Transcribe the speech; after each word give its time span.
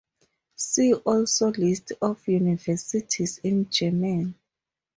See 0.55 0.95
also 0.95 1.49
List 1.51 1.91
of 2.01 2.27
universities 2.27 3.37
in 3.43 3.69
Germany. 3.69 4.33